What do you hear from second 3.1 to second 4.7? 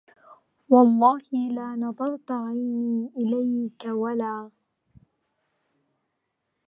إليك ولا